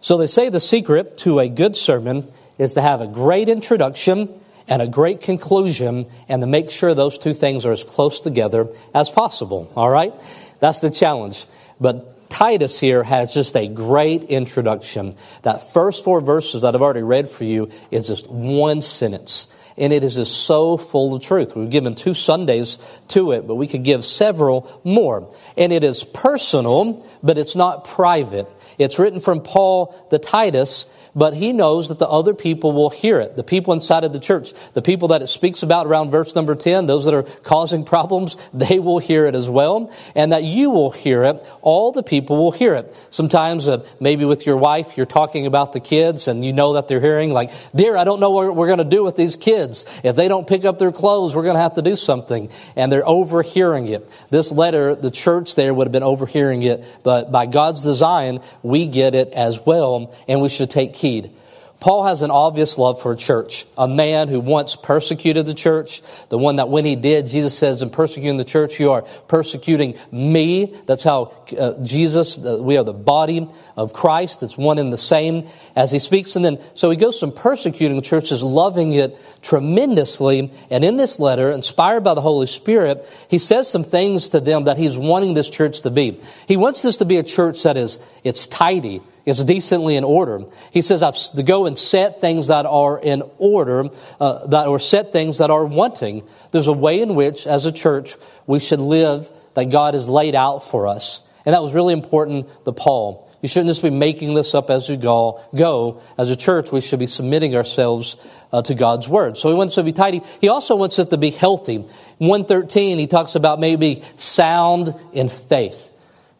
[0.00, 4.32] So they say the secret to a good sermon is to have a great introduction
[4.68, 8.68] and a great conclusion and to make sure those two things are as close together
[8.94, 9.70] as possible.
[9.76, 10.14] All right?
[10.60, 11.44] That's the challenge.
[11.80, 15.12] But Titus here has just a great introduction.
[15.42, 19.48] That first four verses that I've already read for you is just one sentence.
[19.76, 21.56] And it is just so full of truth.
[21.56, 22.76] We've given two Sundays
[23.08, 25.34] to it, but we could give several more.
[25.56, 28.46] And it is personal, but it's not private.
[28.80, 33.20] It's written from Paul to Titus, but he knows that the other people will hear
[33.20, 33.36] it.
[33.36, 36.54] The people inside of the church, the people that it speaks about around verse number
[36.54, 39.92] 10, those that are causing problems, they will hear it as well.
[40.14, 41.42] And that you will hear it.
[41.62, 42.94] All the people will hear it.
[43.10, 46.88] Sometimes, uh, maybe with your wife, you're talking about the kids and you know that
[46.88, 49.86] they're hearing, like, dear, I don't know what we're going to do with these kids.
[50.04, 52.50] If they don't pick up their clothes, we're going to have to do something.
[52.76, 54.10] And they're overhearing it.
[54.30, 58.86] This letter, the church there would have been overhearing it, but by God's design, we
[58.86, 61.32] get it as well, and we should take heed.
[61.80, 66.02] Paul has an obvious love for a church, a man who once persecuted the church,
[66.28, 69.96] the one that when he did, Jesus says, in persecuting the church, you are persecuting
[70.12, 70.74] me.
[70.84, 74.42] That's how uh, Jesus, uh, we are the body of Christ.
[74.42, 76.36] It's one and the same as he speaks.
[76.36, 80.52] And then, so he goes from persecuting the church is loving it tremendously.
[80.68, 84.64] And in this letter, inspired by the Holy Spirit, he says some things to them
[84.64, 86.20] that he's wanting this church to be.
[86.46, 89.00] He wants this to be a church that is, it's tidy.
[89.26, 90.44] It's decently in order.
[90.70, 94.78] He says, I've to go and set things that are in order, uh, that or
[94.78, 96.22] set things that are wanting.
[96.52, 98.14] There's a way in which, as a church,
[98.46, 101.22] we should live that God has laid out for us.
[101.44, 103.26] And that was really important to Paul.
[103.42, 105.40] You shouldn't just be making this up as you go.
[105.54, 106.02] go.
[106.18, 108.16] As a church, we should be submitting ourselves
[108.52, 109.38] uh, to God's word.
[109.38, 110.20] So he wants to be tidy.
[110.40, 111.78] He also wants it to be healthy.
[112.18, 115.90] 113, he talks about maybe sound in faith.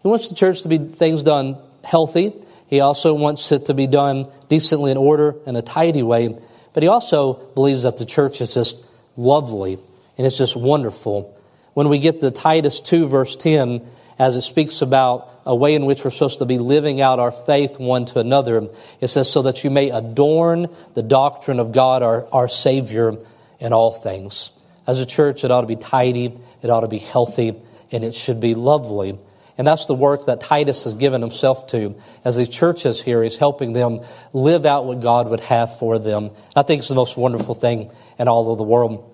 [0.03, 2.35] He wants the church to be things done healthy
[2.71, 6.39] he also wants it to be done decently in order in a tidy way.
[6.73, 8.83] But he also believes that the church is just
[9.17, 9.77] lovely
[10.17, 11.37] and it's just wonderful.
[11.75, 13.85] When we get to Titus 2, verse 10,
[14.21, 17.33] as it speaks about a way in which we're supposed to be living out our
[17.33, 18.69] faith one to another,
[19.01, 23.17] it says, so that you may adorn the doctrine of God, our, our Savior,
[23.59, 24.53] in all things.
[24.87, 28.15] As a church, it ought to be tidy, it ought to be healthy, and it
[28.15, 29.19] should be lovely.
[29.61, 31.95] And that's the work that Titus has given himself to.
[32.25, 34.01] As the churches here, he's helping them
[34.33, 36.31] live out what God would have for them.
[36.57, 39.10] I think it's the most wonderful thing in all of the world.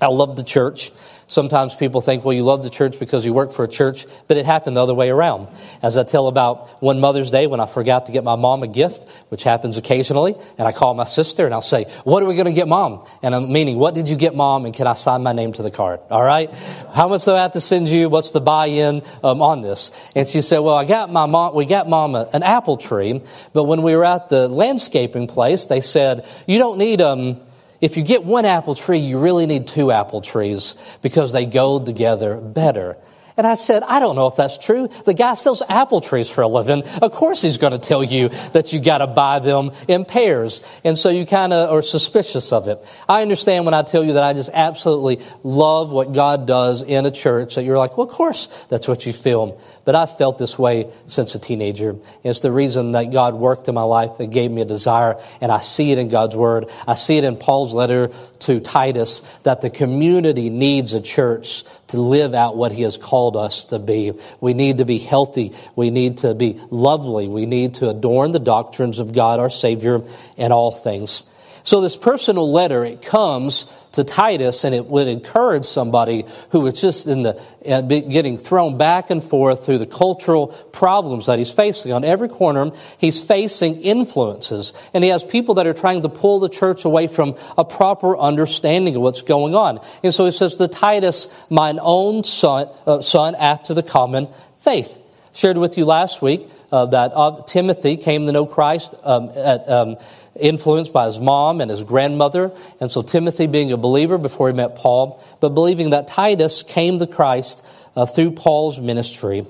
[0.00, 0.90] I love the church.
[1.26, 4.36] Sometimes people think, well, you love the church because you work for a church, but
[4.36, 5.50] it happened the other way around.
[5.82, 8.66] As I tell about one Mother's Day when I forgot to get my mom a
[8.66, 12.34] gift, which happens occasionally, and I call my sister and I'll say, what are we
[12.34, 13.06] going to get mom?
[13.22, 14.66] And I'm meaning, what did you get mom?
[14.66, 16.00] And can I sign my name to the card?
[16.10, 16.52] All right.
[16.92, 18.10] How much do I have to send you?
[18.10, 19.92] What's the buy-in um, on this?
[20.14, 23.22] And she said, well, I got my mom, we got mom a, an apple tree,
[23.54, 27.40] but when we were at the landscaping place, they said, you don't need, um,
[27.84, 31.78] if you get one apple tree, you really need two apple trees because they go
[31.78, 32.96] together better.
[33.36, 34.88] And I said, I don't know if that's true.
[35.04, 36.84] The guy sells apple trees for a living.
[37.02, 40.62] Of course he's going to tell you that you got to buy them in pairs.
[40.84, 42.84] And so you kind of are suspicious of it.
[43.08, 47.06] I understand when I tell you that I just absolutely love what God does in
[47.06, 49.60] a church that you're like, well, of course that's what you feel.
[49.84, 51.96] But I've felt this way since a teenager.
[52.22, 55.52] It's the reason that God worked in my life that gave me a desire, and
[55.52, 56.70] I see it in God's Word.
[56.86, 62.00] I see it in Paul's letter to Titus that the community needs a church to
[62.00, 64.12] live out what he has called us to be.
[64.40, 65.52] We need to be healthy.
[65.76, 67.28] We need to be lovely.
[67.28, 70.02] We need to adorn the doctrines of God, our Savior,
[70.36, 71.22] in all things.
[71.64, 76.78] So this personal letter, it comes to Titus and it would encourage somebody who was
[76.78, 81.50] just in the, uh, getting thrown back and forth through the cultural problems that he's
[81.50, 81.90] facing.
[81.90, 86.38] On every corner, he's facing influences and he has people that are trying to pull
[86.38, 89.80] the church away from a proper understanding of what's going on.
[90.02, 94.98] And so he says to Titus, mine own son, uh, son after the common faith.
[95.32, 99.68] Shared with you last week uh, that uh, Timothy came to know Christ um, at,
[99.68, 99.96] um,
[100.38, 102.52] influenced by his mom and his grandmother.
[102.80, 106.98] And so Timothy being a believer before he met Paul, but believing that Titus came
[106.98, 107.64] to Christ
[107.96, 109.46] uh, through Paul's ministry.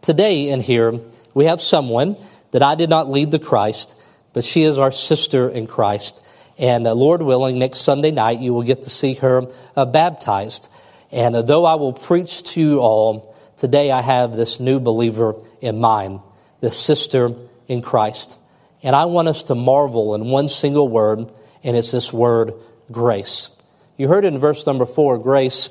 [0.00, 0.98] Today in here,
[1.34, 2.16] we have someone
[2.50, 3.98] that I did not lead to Christ,
[4.32, 6.24] but she is our sister in Christ.
[6.58, 9.46] And uh, Lord willing, next Sunday night, you will get to see her
[9.76, 10.68] uh, baptized.
[11.12, 15.34] And uh, though I will preach to you all, today I have this new believer
[15.60, 16.20] in mind,
[16.60, 17.34] this sister
[17.68, 18.38] in Christ.
[18.86, 21.32] And I want us to marvel in one single word,
[21.64, 22.54] and it's this word,
[22.92, 23.50] grace.
[23.96, 25.70] You heard in verse number four grace,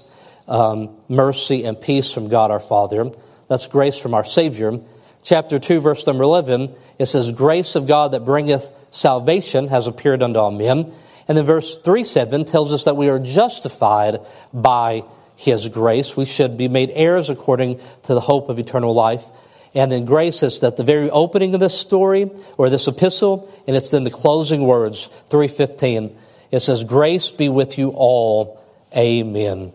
[0.49, 3.09] um, mercy, and peace from God our Father.
[3.47, 4.79] That's grace from our Savior.
[5.23, 10.21] chapter 2, verse number 11, it says, Grace of God that bringeth salvation has appeared
[10.21, 10.91] unto all men.
[11.29, 14.19] And then verse 3 7 tells us that we are justified
[14.53, 15.05] by
[15.37, 16.17] his grace.
[16.17, 19.25] We should be made heirs according to the hope of eternal life.
[19.75, 23.75] And in grace is at the very opening of this story or this epistle, and
[23.75, 26.17] it's in the closing words, 315.
[26.49, 28.63] It says, Grace be with you all.
[28.95, 29.73] Amen.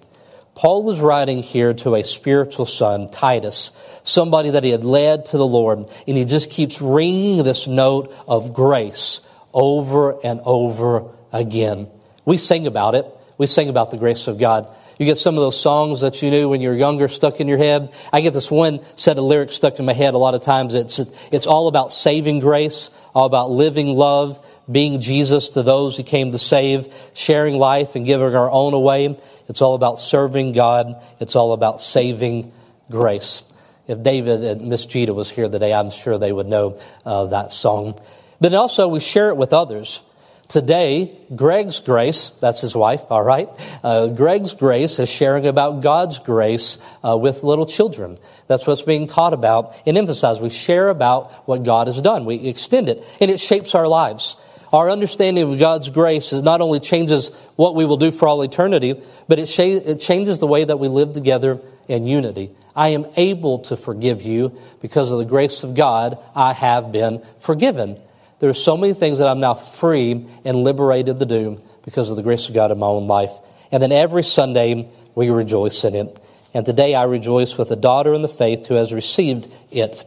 [0.55, 5.37] Paul was writing here to a spiritual son, Titus, somebody that he had led to
[5.37, 9.20] the Lord, and he just keeps ringing this note of grace
[9.53, 11.88] over and over again.
[12.25, 13.06] We sing about it.
[13.38, 14.69] We sing about the grace of God.
[15.00, 17.49] You get some of those songs that you knew when you were younger stuck in
[17.49, 17.91] your head.
[18.12, 20.75] I get this one set of lyrics stuck in my head a lot of times.
[20.75, 21.00] It's,
[21.32, 26.32] it's all about saving grace, all about living love, being Jesus to those he came
[26.32, 29.19] to save, sharing life and giving our own away.
[29.49, 31.03] It's all about serving God.
[31.19, 32.53] It's all about saving
[32.91, 33.43] grace.
[33.87, 37.53] If David and Miss Gita was here today, I'm sure they would know uh, that
[37.53, 37.99] song.
[38.38, 40.03] But also, we share it with others.
[40.50, 43.49] Today, Greg's Grace, that's his wife, all right?
[43.85, 48.17] Uh, Greg's Grace is sharing about God's grace uh, with little children.
[48.49, 50.43] That's what's being taught about and emphasized.
[50.43, 54.35] We share about what God has done, we extend it, and it shapes our lives.
[54.73, 59.00] Our understanding of God's grace not only changes what we will do for all eternity,
[59.29, 62.50] but it, sh- it changes the way that we live together in unity.
[62.75, 66.19] I am able to forgive you because of the grace of God.
[66.35, 68.00] I have been forgiven.
[68.41, 72.17] There are so many things that I'm now free and liberated to do because of
[72.17, 73.33] the grace of God in my own life.
[73.71, 76.19] And then every Sunday, we rejoice in it.
[76.53, 80.05] And today I rejoice with a daughter in the faith who has received it.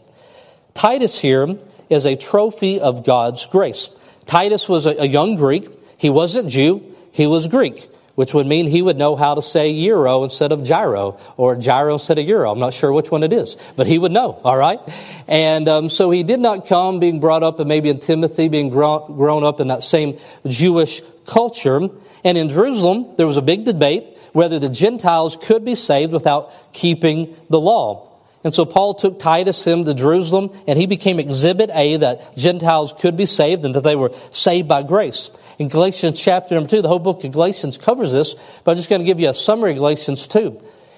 [0.74, 1.58] Titus here
[1.90, 3.90] is a trophy of God's grace.
[4.26, 5.70] Titus was a, young Greek.
[5.98, 9.70] He wasn't Jew, he was Greek which would mean he would know how to say
[9.70, 12.52] euro instead of gyro or gyro instead of euro.
[12.52, 14.80] I'm not sure which one it is, but he would know, all right?
[15.28, 18.70] And um, so he did not come being brought up and maybe in Timothy, being
[18.70, 21.90] grown, grown up in that same Jewish culture.
[22.24, 26.52] And in Jerusalem, there was a big debate whether the Gentiles could be saved without
[26.74, 28.13] keeping the law.
[28.44, 32.94] And so Paul took Titus him to Jerusalem, and he became exhibit A that Gentiles
[32.94, 35.32] could be saved and that they were saved by grace.
[35.60, 38.90] In Galatians chapter number 2, the whole book of Galatians covers this, but I'm just
[38.90, 40.58] going to give you a summary of Galatians 2.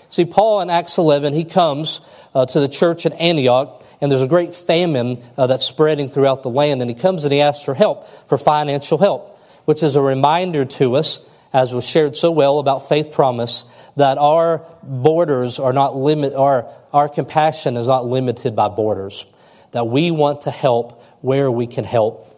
[0.09, 2.01] See, Paul in Acts 11, he comes
[2.33, 6.41] uh, to the church in Antioch, and there's a great famine uh, that's spreading throughout
[6.41, 9.95] the land, and he comes and he asks for help, for financial help, which is
[9.95, 11.19] a reminder to us,
[11.56, 13.63] as was shared so well about faith promise,
[13.96, 19.25] that our borders are not limit, our, our compassion is not limited by borders,
[19.72, 22.30] that we want to help where we can help.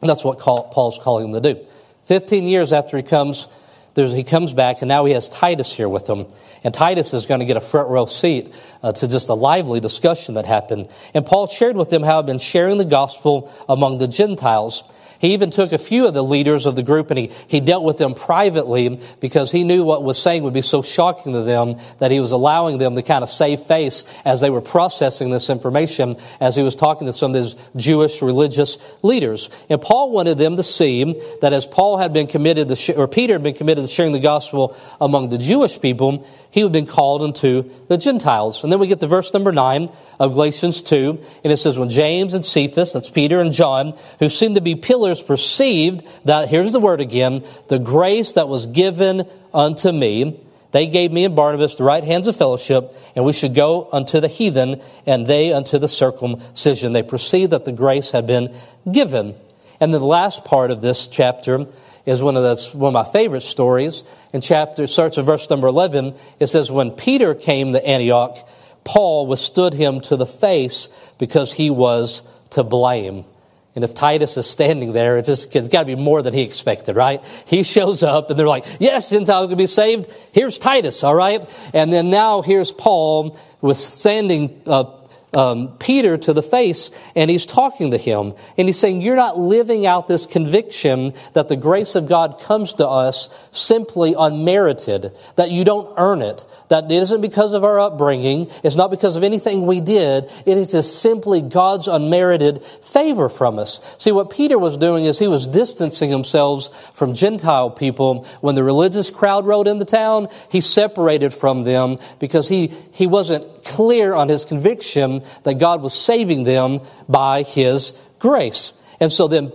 [0.00, 1.68] And that's what Paul's calling them to do.
[2.06, 3.46] 15 years after he comes,
[3.94, 6.26] he comes back, and now he has Titus here with him.
[6.64, 8.52] And Titus is going to get a front row seat
[8.82, 10.88] uh, to just a lively discussion that happened.
[11.14, 14.82] And Paul shared with them how he'd been sharing the gospel among the Gentiles
[15.18, 17.84] he even took a few of the leaders of the group and he, he dealt
[17.84, 21.76] with them privately because he knew what was saying would be so shocking to them
[21.98, 25.50] that he was allowing them to kind of save face as they were processing this
[25.50, 29.50] information as he was talking to some of these Jewish religious leaders.
[29.68, 33.34] And Paul wanted them to see that as Paul had been committed to, or Peter
[33.34, 37.22] had been committed to sharing the gospel among the Jewish people, he had been called
[37.22, 38.62] unto the Gentiles.
[38.62, 41.90] And then we get to verse number 9 of Galatians 2, and it says, When
[41.90, 46.72] James and Cephas, that's Peter and John, who seemed to be pillars, perceived that, here's
[46.72, 51.76] the word again, the grace that was given unto me, they gave me and Barnabas
[51.76, 55.78] the right hands of fellowship, and we should go unto the heathen, and they unto
[55.78, 56.92] the circumcision.
[56.92, 58.54] They perceived that the grace had been
[58.90, 59.34] given.
[59.80, 61.66] And then the last part of this chapter
[62.08, 64.02] is one of, the, one of my favorite stories.
[64.32, 66.14] In chapter, starts at verse number 11.
[66.40, 68.38] It says, When Peter came to Antioch,
[68.82, 70.88] Paul withstood him to the face
[71.18, 73.26] because he was to blame.
[73.74, 76.40] And if Titus is standing there, it's, just, it's got to be more than he
[76.40, 77.22] expected, right?
[77.46, 80.10] He shows up and they're like, yes, Gentiles can be saved.
[80.32, 81.46] Here's Titus, all right?
[81.74, 84.84] And then now here's Paul withstanding uh,
[85.32, 88.34] um, Peter to the face and he's talking to him.
[88.56, 92.72] And he's saying, You're not living out this conviction that the grace of God comes
[92.74, 97.78] to us simply unmerited, that you don't earn it, that it isn't because of our
[97.78, 103.28] upbringing, it's not because of anything we did, it is just simply God's unmerited favor
[103.28, 103.80] from us.
[103.98, 108.26] See, what Peter was doing is he was distancing himself from Gentile people.
[108.40, 113.64] When the religious crowd rode into town, he separated from them because he, he wasn't
[113.64, 118.72] clear on his conviction that God was saving them by his grace.
[119.00, 119.52] And so then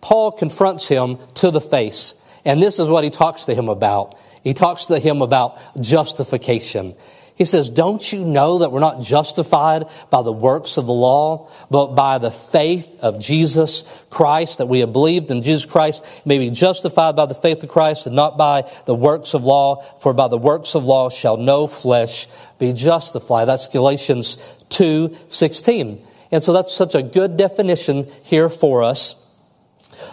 [0.00, 2.14] Paul confronts him to the face.
[2.44, 4.16] And this is what he talks to him about.
[4.42, 6.92] He talks to him about justification.
[7.36, 11.50] He says, Don't you know that we're not justified by the works of the law,
[11.70, 16.38] but by the faith of Jesus Christ, that we have believed in Jesus Christ, may
[16.38, 20.14] be justified by the faith of Christ and not by the works of law, for
[20.14, 22.26] by the works of law shall no flesh
[22.58, 23.44] be justified.
[23.44, 24.38] That's Galatians
[24.70, 26.02] 2 16.
[26.32, 29.14] And so that's such a good definition here for us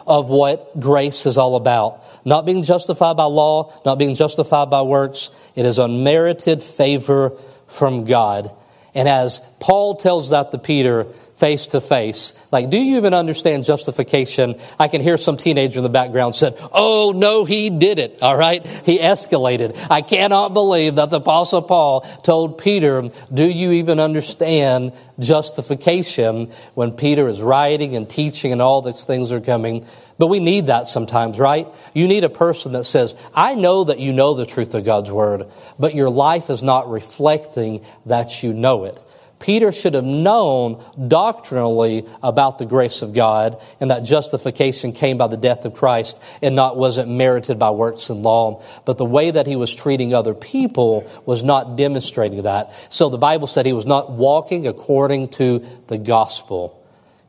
[0.07, 2.03] of what grace is all about.
[2.25, 5.29] Not being justified by law, not being justified by works.
[5.55, 7.33] It is unmerited favor
[7.67, 8.53] from God.
[8.95, 11.07] And as Paul tells that to Peter
[11.43, 14.55] face to face, like, do you even understand justification?
[14.79, 18.19] I can hear some teenager in the background said, Oh, no, he did it.
[18.21, 18.65] All right.
[18.85, 19.75] He escalated.
[19.89, 26.93] I cannot believe that the apostle Paul told Peter, do you even understand justification when
[26.93, 29.85] Peter is writing and teaching and all these things are coming?
[30.17, 31.67] But we need that sometimes, right?
[31.93, 35.11] You need a person that says, I know that you know the truth of God's
[35.11, 35.47] word,
[35.77, 38.97] but your life is not reflecting that you know it.
[39.43, 45.27] Peter should have known doctrinally about the grace of God and that justification came by
[45.27, 48.63] the death of Christ and not wasn't merited by works and law.
[48.85, 52.71] But the way that he was treating other people was not demonstrating that.
[52.89, 56.81] So the Bible said he was not walking according to the gospel.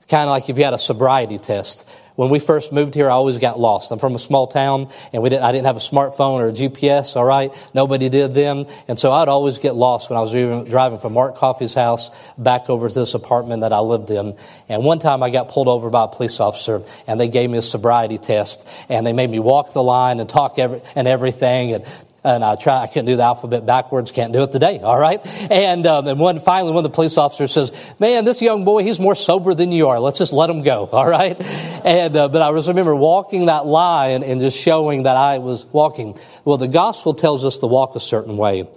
[0.07, 1.85] Kind of like if you had a sobriety test.
[2.17, 3.91] When we first moved here, I always got lost.
[3.91, 6.53] I'm from a small town, and we didn't, I didn't have a smartphone or a
[6.53, 7.53] GPS, all right?
[7.75, 8.67] Nobody did them.
[8.87, 10.33] And so I'd always get lost when I was
[10.71, 14.35] driving from Mark Coffey's house back over to this apartment that I lived in.
[14.69, 17.59] And one time I got pulled over by a police officer, and they gave me
[17.59, 21.73] a sobriety test, and they made me walk the line and talk every, and everything,
[21.73, 21.85] and
[22.25, 25.21] and I try, I couldn't do the alphabet backwards, can't do it today, all right?
[25.51, 28.83] And, um, and when, finally, one of the police officers says, man, this young boy,
[28.83, 30.01] he's more sober than you are.
[30.01, 31.39] Let's just let him go, all right?
[31.85, 36.19] And, uh, but I remember walking that line and just showing that I was walking.
[36.47, 38.69] Well, the gospel tells us to walk a certain way.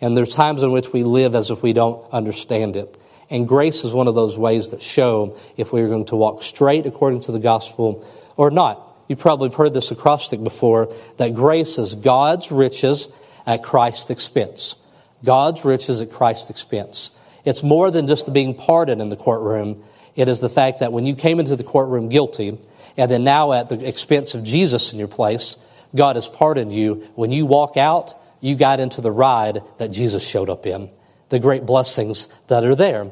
[0.00, 2.98] And there's times in which we live as if we don't understand it.
[3.30, 6.86] And grace is one of those ways that show if we're going to walk straight
[6.86, 8.04] according to the gospel
[8.36, 8.85] or not.
[9.08, 13.08] You've probably heard this acrostic before that grace is God's riches
[13.46, 14.76] at Christ's expense.
[15.24, 17.10] God's riches at Christ's expense.
[17.44, 19.82] It's more than just being pardoned in the courtroom.
[20.16, 22.58] It is the fact that when you came into the courtroom guilty,
[22.96, 25.56] and then now at the expense of Jesus in your place,
[25.94, 27.08] God has pardoned you.
[27.14, 30.90] When you walk out, you got into the ride that Jesus showed up in,
[31.28, 33.10] the great blessings that are there.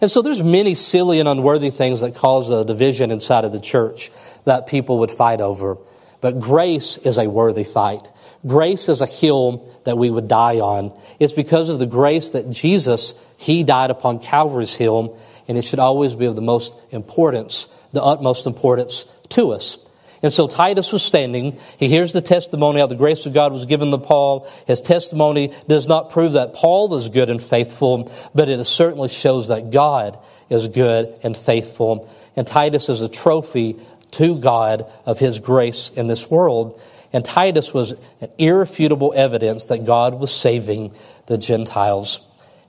[0.00, 3.60] And so there's many silly and unworthy things that cause a division inside of the
[3.60, 4.10] church
[4.44, 5.78] that people would fight over.
[6.20, 8.08] But grace is a worthy fight.
[8.46, 10.90] Grace is a hill that we would die on.
[11.18, 15.78] It's because of the grace that Jesus, He died upon Calvary's hill, and it should
[15.78, 19.78] always be of the most importance, the utmost importance to us.
[20.22, 21.58] And so Titus was standing.
[21.78, 24.48] He hears the testimony how the grace of God was given to Paul.
[24.66, 29.48] His testimony does not prove that Paul was good and faithful, but it certainly shows
[29.48, 30.18] that God
[30.48, 32.08] is good and faithful.
[32.34, 33.76] And Titus is a trophy
[34.12, 36.80] to God of his grace in this world.
[37.12, 40.92] And Titus was an irrefutable evidence that God was saving
[41.26, 42.20] the Gentiles.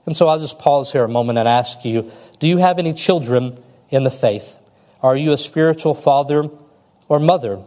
[0.06, 2.92] And so I'll just pause here a moment and ask you do you have any
[2.92, 4.58] children in the faith?
[5.02, 6.48] Are you a spiritual father
[7.08, 7.62] or mother?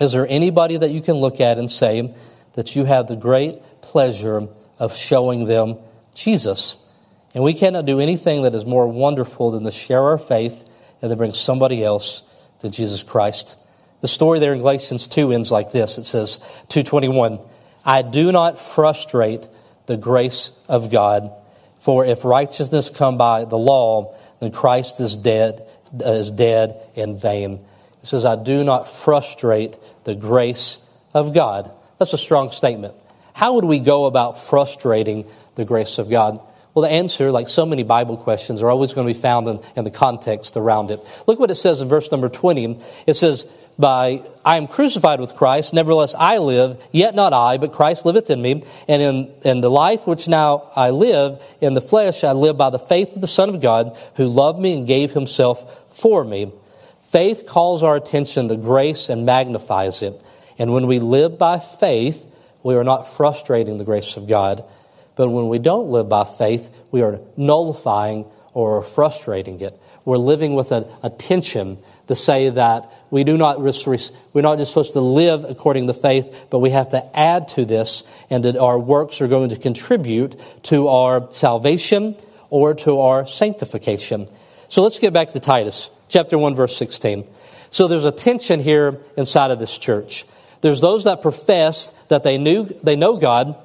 [0.00, 2.14] Is there anybody that you can look at and say
[2.52, 5.78] that you have the great pleasure of showing them
[6.14, 6.76] Jesus?
[7.34, 10.68] And we cannot do anything that is more wonderful than to share our faith
[11.00, 12.22] and to bring somebody else
[12.60, 13.58] to Jesus Christ.
[14.00, 15.98] The story there in Galatians 2 ends like this.
[15.98, 16.36] It says,
[16.68, 17.40] 221,
[17.84, 19.48] I do not frustrate
[19.86, 21.30] the grace of God,
[21.78, 25.66] for if righteousness come by the law, then Christ is dead,
[26.00, 27.64] is dead in vain.
[28.02, 30.78] It says, I do not frustrate the grace
[31.14, 31.70] of God.
[31.98, 32.94] That's a strong statement.
[33.32, 35.26] How would we go about frustrating
[35.56, 36.40] the grace of God?
[36.74, 39.60] Well, the answer, like so many Bible questions, are always going to be found in,
[39.76, 41.02] in the context around it.
[41.26, 42.78] Look what it says in verse number 20.
[43.06, 43.46] It says,
[43.78, 48.30] by I am crucified with Christ, nevertheless I live, yet not I, but Christ liveth
[48.30, 48.62] in me.
[48.88, 52.70] And in, in the life which now I live in the flesh, I live by
[52.70, 56.52] the faith of the Son of God, who loved me and gave himself for me.
[57.10, 60.22] Faith calls our attention to grace and magnifies it.
[60.58, 62.26] And when we live by faith,
[62.62, 64.64] we are not frustrating the grace of God.
[65.14, 69.80] But when we don't live by faith, we are nullifying or frustrating it.
[70.04, 74.72] We're living with a, a tension to say that we do not we're not just
[74.72, 78.56] supposed to live according to faith, but we have to add to this, and that
[78.56, 82.16] our works are going to contribute to our salvation
[82.50, 84.26] or to our sanctification.
[84.68, 87.28] So let's get back to Titus chapter one, verse sixteen.
[87.70, 90.24] So there's a tension here inside of this church.
[90.60, 93.56] There's those that profess that they knew they know God,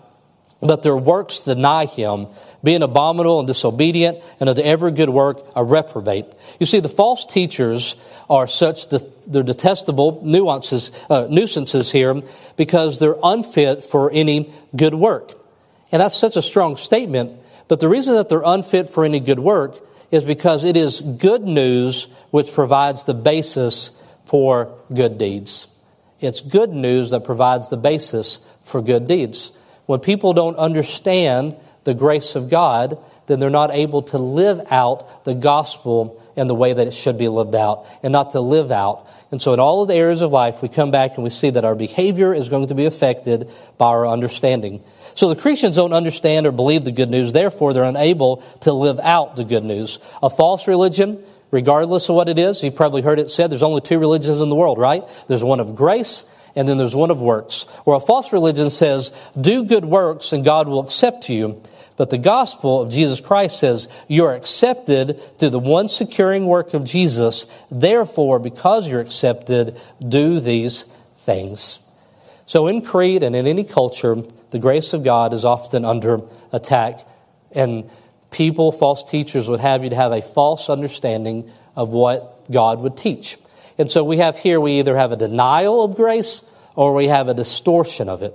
[0.59, 2.27] but their works deny him,
[2.63, 6.25] being abominable and disobedient, and unto every good work a reprobate.
[6.59, 7.95] You see, the false teachers
[8.29, 12.21] are such that they're detestable nuances, uh, nuisances here
[12.57, 15.33] because they're unfit for any good work.
[15.91, 17.37] And that's such a strong statement.
[17.67, 19.79] But the reason that they're unfit for any good work
[20.11, 23.91] is because it is good news which provides the basis
[24.25, 25.67] for good deeds.
[26.19, 29.51] It's good news that provides the basis for good deeds.
[29.87, 35.23] When people don't understand the grace of God, then they're not able to live out
[35.23, 38.71] the gospel in the way that it should be lived out and not to live
[38.71, 39.07] out.
[39.31, 41.49] And so, in all of the areas of life, we come back and we see
[41.49, 44.83] that our behavior is going to be affected by our understanding.
[45.13, 48.99] So, the Christians don't understand or believe the good news, therefore, they're unable to live
[48.99, 49.99] out the good news.
[50.21, 53.81] A false religion, regardless of what it is, you've probably heard it said there's only
[53.81, 55.03] two religions in the world, right?
[55.27, 56.25] There's one of grace
[56.55, 57.63] and then there's one of works.
[57.85, 61.61] Where a false religion says, do good works and God will accept you.
[61.97, 66.83] But the gospel of Jesus Christ says, you're accepted through the one securing work of
[66.83, 67.45] Jesus.
[67.69, 70.83] Therefore, because you're accepted, do these
[71.17, 71.79] things.
[72.51, 74.17] So in Crete and in any culture,
[74.49, 76.19] the grace of God is often under
[76.51, 76.99] attack.
[77.53, 77.89] And
[78.29, 82.97] people, false teachers, would have you to have a false understanding of what God would
[82.97, 83.37] teach.
[83.77, 86.43] And so we have here, we either have a denial of grace
[86.75, 88.33] or we have a distortion of it.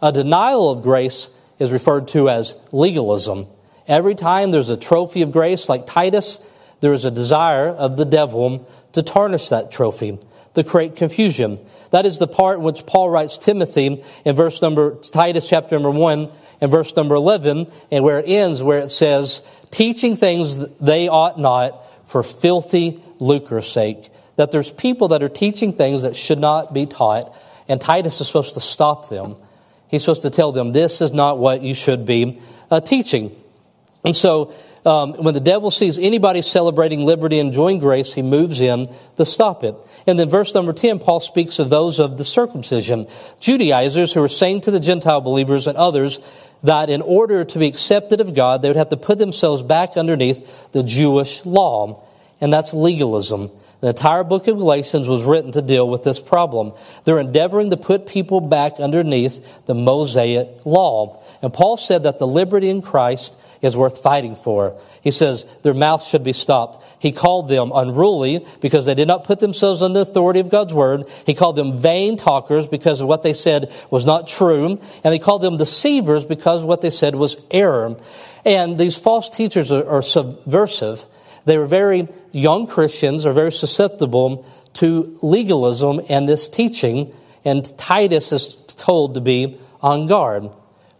[0.00, 3.44] A denial of grace is referred to as legalism.
[3.88, 6.38] Every time there's a trophy of grace like Titus,
[6.78, 10.16] there is a desire of the devil to tarnish that trophy,
[10.58, 11.58] to create confusion.
[11.90, 16.28] That is the part which Paul writes Timothy in verse number, Titus chapter number 1
[16.60, 21.38] and verse number 11, and where it ends, where it says, teaching things they ought
[21.38, 26.72] not for filthy lucre's sake that there's people that are teaching things that should not
[26.72, 27.36] be taught,
[27.66, 29.34] and Titus is supposed to stop them.
[29.88, 33.34] He's supposed to tell them, this is not what you should be uh, teaching.
[34.04, 34.54] And so,
[34.88, 39.24] um, when the devil sees anybody celebrating liberty and enjoying grace, he moves in to
[39.24, 39.74] stop it.
[40.06, 43.04] And then, verse number 10, Paul speaks of those of the circumcision,
[43.38, 46.18] Judaizers who are saying to the Gentile believers and others
[46.62, 49.96] that in order to be accepted of God, they would have to put themselves back
[49.98, 52.02] underneath the Jewish law,
[52.40, 53.50] and that's legalism.
[53.80, 56.72] The entire book of Galatians was written to deal with this problem.
[57.04, 61.22] They're endeavoring to put people back underneath the Mosaic law.
[61.42, 64.76] And Paul said that the liberty in Christ is worth fighting for.
[65.00, 66.84] He says their mouths should be stopped.
[67.00, 70.74] He called them unruly because they did not put themselves under the authority of God's
[70.74, 71.04] word.
[71.24, 74.80] He called them vain talkers because of what they said was not true.
[75.04, 77.96] And he called them deceivers because what they said was error.
[78.44, 81.06] And these false teachers are, are subversive.
[81.44, 87.14] They were very young Christians, are very susceptible to legalism and this teaching,
[87.44, 90.50] and Titus is told to be on guard.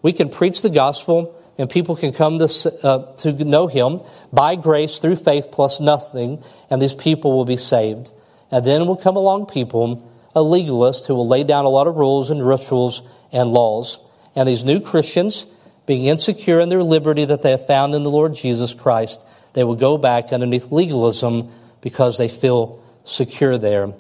[0.03, 4.01] We can preach the gospel, and people can come to, uh, to know Him
[4.33, 8.13] by grace through faith plus nothing, and these people will be saved.
[8.51, 10.03] And then will come along people,
[10.35, 13.99] a legalist, who will lay down a lot of rules and rituals and laws.
[14.35, 15.47] And these new Christians,
[15.85, 19.21] being insecure in their liberty that they have found in the Lord Jesus Christ,
[19.53, 23.93] they will go back underneath legalism because they feel secure there.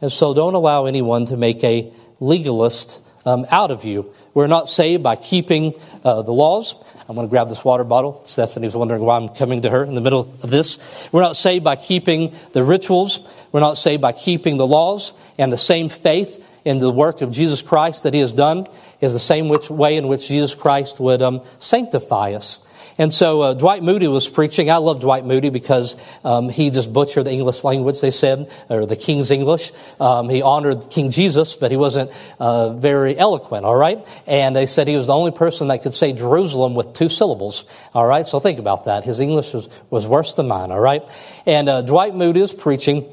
[0.00, 4.12] And so don't allow anyone to make a legalist um, out of you.
[4.34, 6.74] We're not saved by keeping uh, the laws.
[7.08, 8.22] I'm going to grab this water bottle.
[8.24, 11.08] Stephanie's wondering why I'm coming to her in the middle of this.
[11.10, 13.20] We're not saved by keeping the rituals.
[13.50, 17.30] We're not saved by keeping the laws and the same faith in the work of
[17.30, 18.66] Jesus Christ that He has done
[19.00, 22.64] is the same which way in which Jesus Christ would um, sanctify us.
[22.98, 24.70] And so uh, Dwight Moody was preaching.
[24.70, 28.86] I love Dwight Moody because um, he just butchered the English language, they said, or
[28.86, 29.70] the King's English.
[30.00, 34.04] Um, he honored King Jesus, but he wasn't uh, very eloquent, all right?
[34.26, 37.64] And they said he was the only person that could say Jerusalem with two syllables,
[37.94, 38.26] all right?
[38.26, 39.04] So think about that.
[39.04, 41.08] His English was, was worse than mine, all right?
[41.46, 43.04] And uh, Dwight Moody was preaching.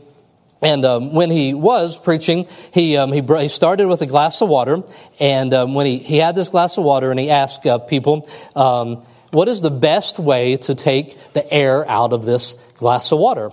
[0.62, 4.50] And um, when he was preaching, he, um, he, he, started with a glass of
[4.50, 4.82] water.
[5.19, 8.28] And um, when he, he had this glass of water, and he asked uh, people,
[8.56, 13.20] um, what is the best way to take the air out of this glass of
[13.20, 13.52] water?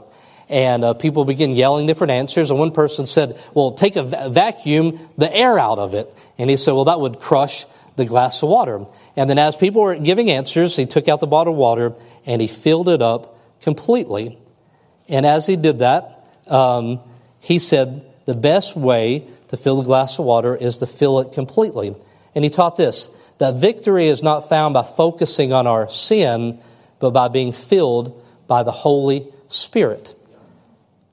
[0.49, 2.51] And uh, people begin yelling different answers.
[2.51, 6.15] And one person said, Well, take a va- vacuum the air out of it.
[6.37, 7.65] And he said, Well, that would crush
[7.97, 8.85] the glass of water.
[9.17, 11.95] And then as people were giving answers, he took out the bottle of water
[12.27, 14.39] and he filled it up completely.
[15.09, 17.01] And as he did that, um,
[17.41, 21.33] he said, The best way to fill the glass of water is to fill it
[21.33, 21.95] completely.
[22.35, 23.11] And he taught this
[23.43, 26.61] that victory is not found by focusing on our sin,
[27.01, 30.15] but by being filled by the Holy Spirit.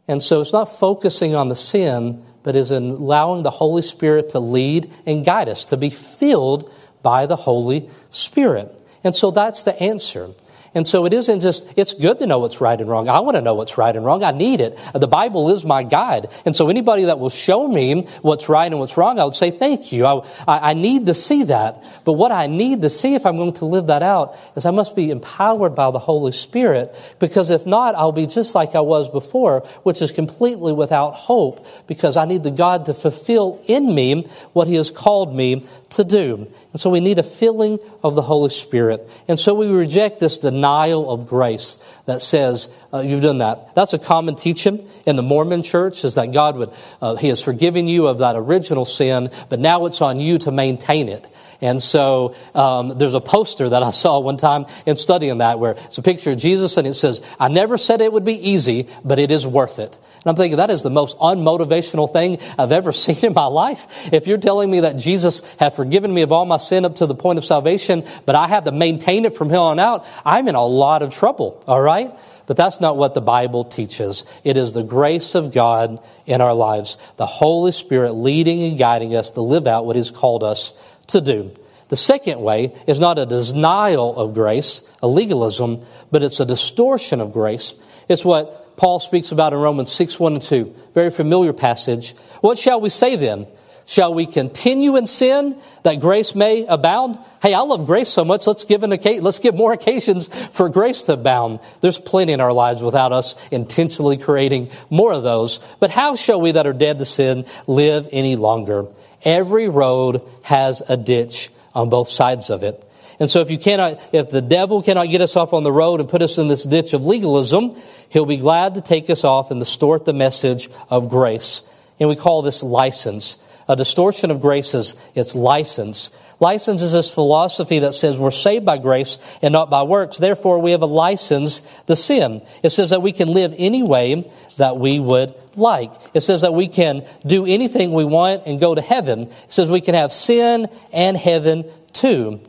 [0.08, 4.30] And so it's not focusing on the sin, but is in allowing the Holy Spirit
[4.30, 8.80] to lead and guide us, to be filled by the Holy Spirit.
[9.04, 10.30] And so that's the answer.
[10.74, 13.10] And so it isn't just, it's good to know what's right and wrong.
[13.10, 14.24] I want to know what's right and wrong.
[14.24, 14.78] I need it.
[14.94, 16.32] The Bible is my guide.
[16.46, 19.52] And so anybody that will show me what's right and what's wrong, I would say,
[19.52, 20.06] thank you.
[20.06, 21.84] I, I, need to see that.
[22.06, 24.72] But what I need to see if I'm going to live that out is I
[24.72, 26.96] must be empowered by the Holy Spirit.
[27.20, 31.66] Because if not, I'll be just like I was before, which is completely without hope
[31.88, 36.04] because I need the God to fulfill in me what He has called me to
[36.04, 36.48] do.
[36.72, 39.10] And so we need a filling of the Holy Spirit.
[39.28, 43.74] And so we reject this denial of grace that says, uh, you've done that.
[43.76, 46.72] That's a common teaching in the Mormon church is that God would,
[47.02, 50.52] uh, He has forgiven you of that original sin, but now it's on you to
[50.52, 51.28] maintain it.
[51.62, 55.72] And so um, there's a poster that I saw one time in studying that where
[55.72, 58.88] it's a picture of Jesus and it says, I never said it would be easy,
[59.04, 59.98] but it is worth it.
[60.24, 64.12] And I'm thinking that is the most unmotivational thing I've ever seen in my life.
[64.12, 67.06] If you're telling me that Jesus had forgiven me of all my sin up to
[67.06, 70.48] the point of salvation, but I have to maintain it from here on out, I'm
[70.48, 72.14] in a lot of trouble, all right?
[72.48, 74.24] But that's not what the Bible teaches.
[74.44, 79.16] It is the grace of God in our lives, the Holy Spirit leading and guiding
[79.16, 80.74] us to live out what He's called us
[81.10, 81.52] to do.
[81.90, 87.20] The second way is not a denial of grace, a legalism, but it's a distortion
[87.20, 87.74] of grace.
[88.08, 90.76] It's what Paul speaks about in Romans 6 1 and 2.
[90.94, 92.12] Very familiar passage.
[92.42, 93.46] What shall we say then?
[93.90, 97.18] Shall we continue in sin that grace may abound?
[97.42, 98.46] Hey, I love grace so much.
[98.46, 101.60] Let's give an occasion, let's give more occasions for grace to abound.
[101.82, 105.60] There's plenty in our lives without us intentionally creating more of those.
[105.80, 108.86] But how shall we that are dead to sin live any longer?
[109.24, 112.84] Every road has a ditch on both sides of it.
[113.20, 116.00] And so if you cannot, if the devil cannot get us off on the road
[116.00, 117.76] and put us in this ditch of legalism,
[118.10, 121.62] he'll be glad to take us off and distort the message of grace.
[122.00, 123.38] And we call this license.
[123.68, 126.12] A distortion of grace is its license.
[126.40, 130.18] License is this philosophy that says we're saved by grace and not by works.
[130.18, 132.42] Therefore, we have a license to sin.
[132.64, 135.92] It says that we can live any way that we would like.
[136.14, 139.24] It says that we can do anything we want and go to heaven.
[139.24, 142.40] It says we can have sin and heaven too.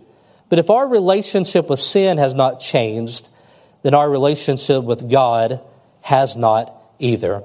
[0.48, 3.29] But if our relationship with sin has not changed,
[3.83, 5.61] then our relationship with God
[6.03, 7.42] has not either.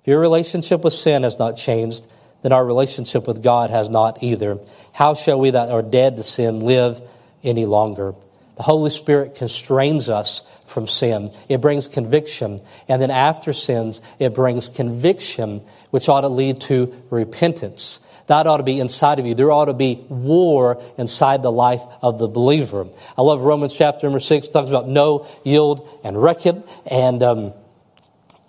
[0.00, 2.06] If your relationship with sin has not changed,
[2.42, 4.58] then our relationship with God has not either.
[4.92, 7.00] How shall we that are dead to sin live
[7.42, 8.14] any longer?
[8.56, 11.30] The Holy Spirit constrains us from sin.
[11.48, 12.60] It brings conviction.
[12.88, 15.58] And then after sins, it brings conviction,
[15.90, 18.00] which ought to lead to repentance.
[18.26, 19.34] That ought to be inside of you.
[19.34, 22.86] There ought to be war inside the life of the believer.
[23.16, 24.46] I love Romans chapter number six.
[24.46, 26.64] It talks about no, yield, and reckon.
[26.86, 27.52] And um,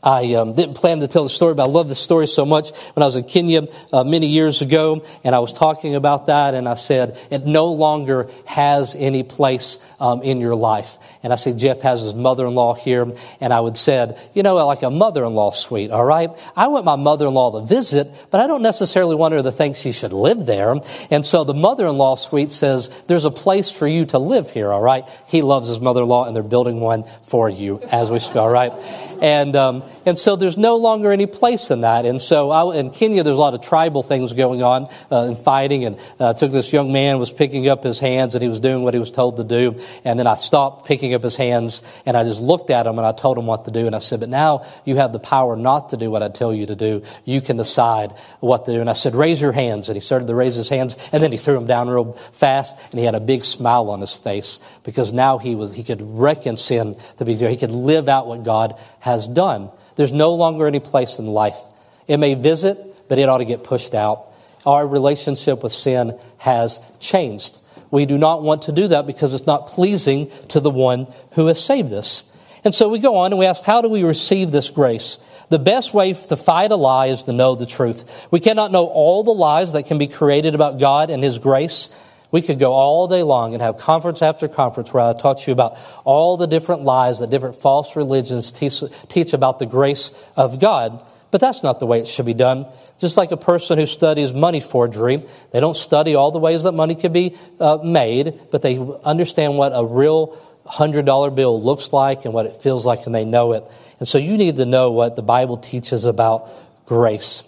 [0.03, 2.71] I um, didn't plan to tell the story, but I love the story so much.
[2.93, 6.55] When I was in Kenya uh, many years ago, and I was talking about that,
[6.55, 10.97] and I said, it no longer has any place um, in your life.
[11.23, 14.43] And I said, Jeff has his mother in law here, and I would said, you
[14.43, 16.29] know, like a mother in law suite, all right?
[16.55, 19.51] I want my mother in law to visit, but I don't necessarily want her to
[19.51, 20.75] think she should live there.
[21.09, 24.51] And so the mother in law suite says, there's a place for you to live
[24.51, 25.07] here, all right?
[25.27, 28.35] He loves his mother in law, and they're building one for you as we speak,
[28.35, 28.73] all right?
[29.21, 32.05] And, um, and so there's no longer any place in that.
[32.05, 35.37] And so I, in Kenya, there's a lot of tribal things going on uh, and
[35.37, 35.85] fighting.
[35.85, 38.83] And uh, took this young man was picking up his hands and he was doing
[38.83, 39.79] what he was told to do.
[40.03, 43.07] And then I stopped picking up his hands and I just looked at him and
[43.07, 43.87] I told him what to do.
[43.87, 46.53] And I said, but now you have the power not to do what I tell
[46.53, 47.01] you to do.
[47.25, 48.81] You can decide what to do.
[48.81, 49.89] And I said, raise your hands.
[49.89, 52.77] And he started to raise his hands and then he threw them down real fast
[52.91, 56.01] and he had a big smile on his face because now he was, he could
[56.01, 57.49] reckon sin to be there.
[57.49, 59.69] He could live out what God has has done.
[59.95, 61.59] There's no longer any place in life.
[62.07, 64.29] It may visit, but it ought to get pushed out.
[64.65, 67.59] Our relationship with sin has changed.
[67.91, 71.47] We do not want to do that because it's not pleasing to the one who
[71.47, 72.23] has saved us.
[72.63, 75.17] And so we go on and we ask, how do we receive this grace?
[75.49, 78.27] The best way to fight a lie is to know the truth.
[78.31, 81.89] We cannot know all the lies that can be created about God and His grace.
[82.33, 85.53] We could go all day long and have conference after conference where I taught you
[85.53, 90.59] about all the different lies that different false religions teach, teach about the grace of
[90.59, 91.03] God.
[91.29, 92.65] But that's not the way it should be done.
[92.97, 96.71] Just like a person who studies money forgery, they don't study all the ways that
[96.71, 102.25] money can be uh, made, but they understand what a real $100 bill looks like
[102.25, 103.63] and what it feels like, and they know it.
[103.99, 106.49] And so you need to know what the Bible teaches about
[106.87, 107.43] grace.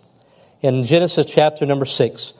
[0.61, 2.33] In Genesis chapter number 6,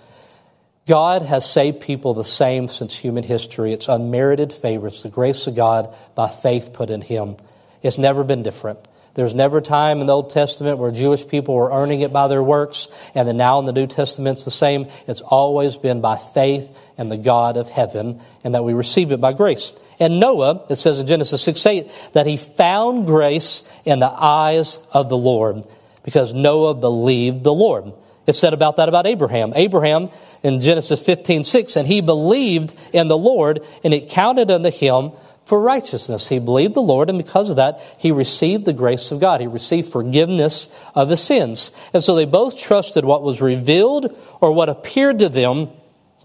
[0.88, 3.74] God has saved people the same since human history.
[3.74, 4.86] It's unmerited favor.
[4.86, 7.38] It's the grace of God by faith put in Him.
[7.82, 8.80] It's never been different.
[9.16, 12.28] There's never a time in the Old Testament where Jewish people were earning it by
[12.28, 14.88] their works, and then now in the New Testament it's the same.
[15.08, 19.22] It's always been by faith and the God of heaven, and that we receive it
[19.22, 19.74] by grace.
[20.00, 24.80] And Noah, it says in Genesis 6 8, that he found grace in the eyes
[24.92, 25.66] of the Lord,
[26.04, 27.94] because Noah believed the Lord.
[28.28, 29.54] It's said about that about Abraham.
[29.56, 30.10] Abraham
[30.44, 35.12] in Genesis 15 6, and he believed in the Lord, and it counted unto him
[35.46, 36.28] for righteousness.
[36.28, 39.42] He believed the Lord, and because of that, he received the grace of God.
[39.42, 41.72] He received forgiveness of his sins.
[41.94, 45.70] And so they both trusted what was revealed or what appeared to them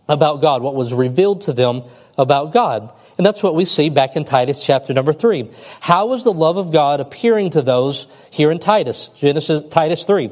[0.08, 1.82] about God, what was revealed to them
[2.16, 2.92] about God.
[3.16, 5.50] And that's what we see back in Titus chapter number 3.
[5.80, 9.08] How is the love of God appearing to those here in Titus?
[9.08, 10.30] Genesis Titus 3,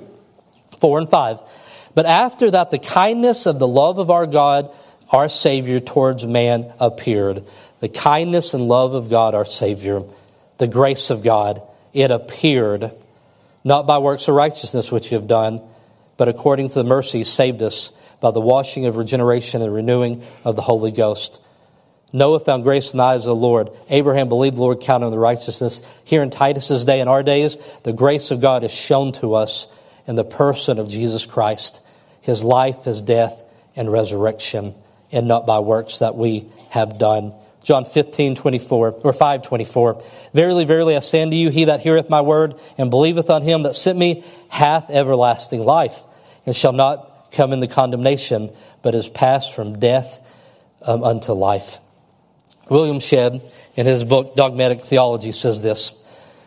[0.81, 1.91] 4 and 5.
[1.95, 4.71] But after that the kindness of the love of our God,
[5.11, 7.45] our Savior towards man appeared
[7.81, 10.03] the kindness and love of God our Savior,
[10.59, 11.63] the grace of God,
[11.93, 12.91] it appeared,
[13.65, 15.59] not by works of righteousness which you have done,
[16.17, 20.57] but according to the mercy saved us by the washing of regeneration and renewing of
[20.57, 21.41] the Holy Ghost.
[22.13, 23.71] Noah found grace in the eyes of the Lord.
[23.91, 25.83] Abraham believed the Lord counted on the righteousness.
[26.05, 29.69] Here in Titus's day, in our days, the grace of God is shown to us
[30.09, 31.83] in the person of Jesus Christ,
[32.23, 33.45] his life, his death,
[33.77, 34.75] and resurrection,
[35.13, 37.35] and not by works that we have done.
[37.63, 40.03] John 15, 24, or 5, 24.
[40.33, 43.65] Verily, verily, I say unto you, he that heareth my word and believeth on him
[43.65, 46.03] that sent me hath everlasting life,
[46.47, 50.25] and shall not come into condemnation, but is passed from death
[50.83, 51.79] um, unto life.
[52.71, 53.43] William Shedd,
[53.77, 55.93] in his book Dogmatic Theology, says this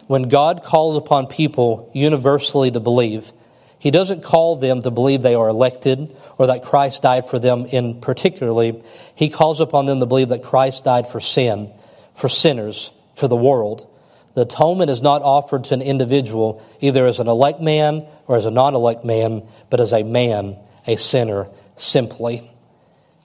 [0.07, 3.31] When God calls upon people universally to believe,
[3.81, 7.65] he doesn't call them to believe they are elected or that Christ died for them
[7.65, 8.79] in particularly.
[9.15, 11.73] He calls upon them to believe that Christ died for sin,
[12.13, 13.87] for sinners, for the world.
[14.35, 18.45] The atonement is not offered to an individual either as an elect man or as
[18.45, 22.51] a non elect man, but as a man, a sinner, simply.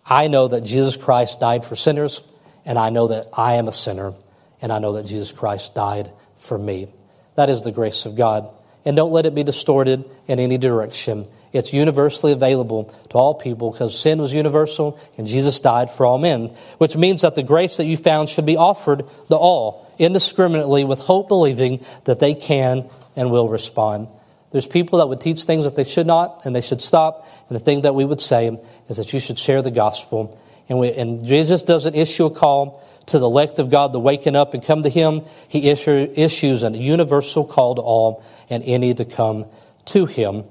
[0.06, 2.22] I know that Jesus Christ died for sinners,
[2.64, 4.14] and I know that I am a sinner,
[4.62, 6.88] and I know that Jesus Christ died for me.
[7.34, 8.54] That is the grace of God
[8.86, 11.26] and don't let it be distorted in any direction.
[11.52, 16.18] It's universally available to all people because sin was universal and Jesus died for all
[16.18, 20.84] men, which means that the grace that you found should be offered to all indiscriminately
[20.84, 24.08] with hope believing that they can and will respond.
[24.50, 27.26] There's people that would teach things that they should not and they should stop.
[27.48, 28.56] And the thing that we would say
[28.88, 30.38] is that you should share the gospel.
[30.68, 34.36] And, we, and Jesus doesn't issue a call to the elect of God to waken
[34.36, 35.22] up and come to Him.
[35.48, 39.46] He issue, issues a universal call to all and any to come
[39.86, 40.44] to Him.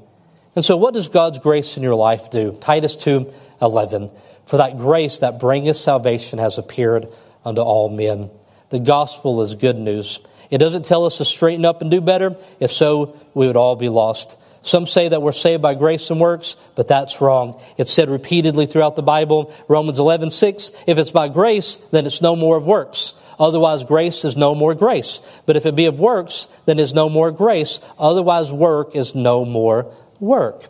[0.55, 2.57] And so, what does God's grace in your life do?
[2.61, 4.09] Titus 2 11.
[4.45, 7.07] For that grace that bringeth salvation has appeared
[7.43, 8.29] unto all men.
[8.69, 10.19] The gospel is good news.
[10.49, 12.35] It doesn't tell us to straighten up and do better.
[12.59, 14.37] If so, we would all be lost.
[14.65, 17.61] Some say that we're saved by grace and works, but that's wrong.
[17.77, 19.53] It's said repeatedly throughout the Bible.
[19.67, 23.13] Romans 11, 6, if it's by grace, then it's no more of works.
[23.37, 25.21] Otherwise, grace is no more grace.
[25.45, 27.79] But if it be of works, then is no more grace.
[27.99, 30.65] Otherwise, work is no more work.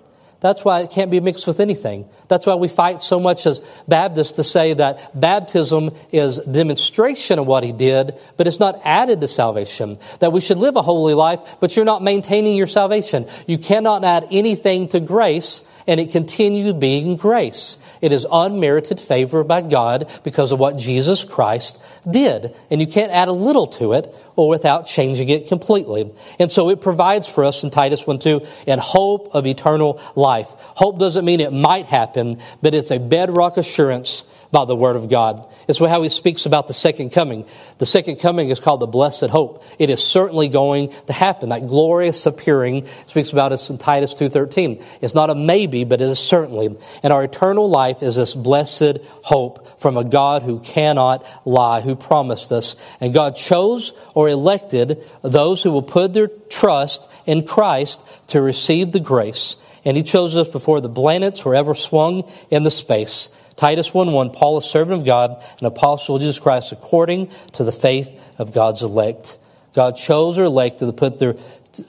[0.46, 2.08] That's why it can't be mixed with anything.
[2.28, 7.48] That's why we fight so much as Baptists to say that baptism is demonstration of
[7.48, 9.96] what he did, but it's not added to salvation.
[10.20, 13.26] That we should live a holy life, but you're not maintaining your salvation.
[13.48, 17.78] You cannot add anything to grace and it continued being grace.
[18.02, 22.56] It is unmerited favor by God because of what Jesus Christ did.
[22.70, 26.12] And you can't add a little to it or without changing it completely.
[26.40, 30.35] And so it provides for us in Titus 1 2 and hope of eternal life.
[30.44, 35.10] Hope doesn't mean it might happen, but it's a bedrock assurance by the Word of
[35.10, 35.48] God.
[35.68, 37.46] It's how he speaks about the second coming.
[37.78, 39.64] The second coming is called the blessed hope.
[39.80, 41.50] It is certainly going to happen.
[41.50, 44.84] That glorious appearing speaks about us in Titus 2.13.
[45.02, 46.76] It's not a maybe, but it is certainly.
[47.04, 51.96] And our eternal life is this blessed hope from a God who cannot lie, who
[51.96, 52.76] promised us.
[53.02, 58.92] And God chose or elected those who will put their trust in Christ to receive
[58.92, 59.58] the grace.
[59.86, 63.30] And he chose us before the planets were ever swung in the space.
[63.56, 67.64] Titus 1 1, Paul, a servant of God, an apostle of Jesus Christ, according to
[67.64, 69.38] the faith of God's elect.
[69.74, 71.36] God chose or elect to put their,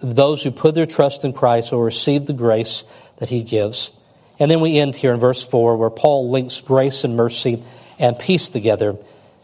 [0.03, 2.85] those who put their trust in Christ will receive the grace
[3.17, 3.91] that he gives.
[4.39, 7.63] And then we end here in verse 4, where Paul links grace and mercy
[7.99, 8.97] and peace together.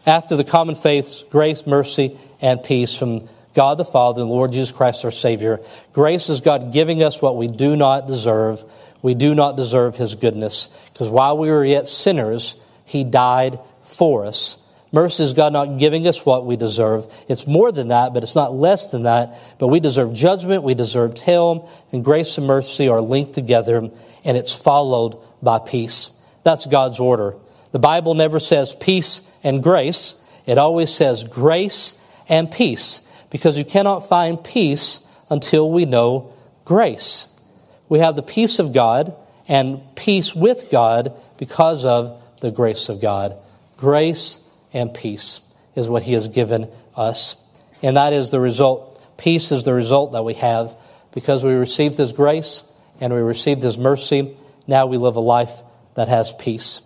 [0.05, 4.71] After the common faiths, grace, mercy, and peace from God the Father and Lord Jesus
[4.71, 5.59] Christ our Savior.
[5.93, 8.63] Grace is God giving us what we do not deserve
[9.03, 10.69] we do not deserve his goodness.
[10.91, 14.57] Because while we were yet sinners, he died for us.
[14.93, 17.11] Mercy is God not giving us what we deserve.
[17.27, 19.37] It's more than that, but it's not less than that.
[19.59, 24.37] But we deserve judgment, we deserve hell, and grace and mercy are linked together, and
[24.37, 26.11] it's followed by peace.
[26.43, 27.35] That's God's order.
[27.71, 31.95] The Bible never says peace and grace, it always says grace
[32.29, 33.01] and peace,
[33.33, 36.31] because you cannot find peace until we know
[36.65, 37.27] grace.
[37.89, 39.15] We have the peace of God
[39.47, 43.35] and peace with God because of the grace of God.
[43.75, 44.39] Grace
[44.71, 45.41] and peace
[45.75, 47.35] is what He has given us.
[47.81, 49.01] And that is the result.
[49.17, 50.75] Peace is the result that we have
[51.11, 52.61] because we received His grace
[53.01, 54.37] and we received His mercy.
[54.67, 55.63] Now we live a life
[55.95, 56.83] that has peace.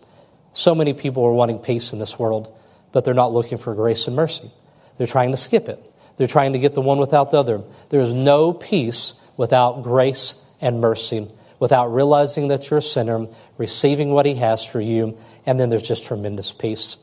[0.54, 2.58] So many people are wanting peace in this world,
[2.94, 4.50] but they're not looking for grace and mercy.
[4.98, 5.92] They're trying to skip it.
[6.18, 7.62] They're trying to get the one without the other.
[7.90, 11.28] There is no peace without grace and mercy,
[11.60, 13.28] without realizing that you're a sinner,
[13.58, 16.98] receiving what He has for you, and then there's just tremendous peace.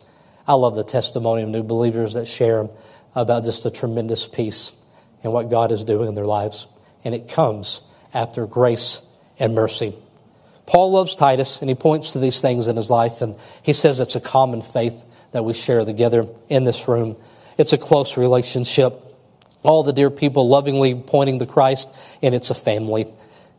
[0.47, 2.69] I love the testimony of new believers that share
[3.15, 4.73] about just the tremendous peace
[5.23, 6.67] and what God is doing in their lives.
[7.05, 7.81] And it comes
[8.13, 9.01] after grace
[9.39, 9.95] and mercy.
[10.67, 14.01] Paul loves Titus, and he points to these things in his life, and he says
[14.01, 17.17] it's a common faith that we share together in this room.
[17.59, 19.01] It's a close relationship.
[19.65, 21.89] All the dear people lovingly pointing to Christ,
[22.23, 23.13] and it's a family